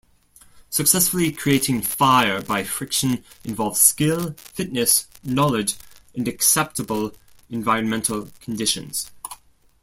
Successfully 0.71 1.31
creating 1.31 1.83
fire 1.83 2.41
by 2.41 2.63
friction 2.63 3.23
involves 3.43 3.81
skill, 3.81 4.31
fitness, 4.35 5.07
knowledge, 5.23 5.75
and 6.15 6.27
acceptable 6.27 7.13
environmental 7.51 8.27
conditions. 8.39 9.11